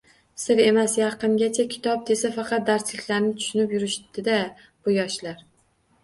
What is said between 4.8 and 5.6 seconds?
bu yoshlar.